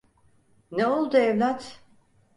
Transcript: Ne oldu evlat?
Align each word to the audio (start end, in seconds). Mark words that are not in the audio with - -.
Ne 0.71 0.87
oldu 0.87 1.17
evlat? 1.17 1.81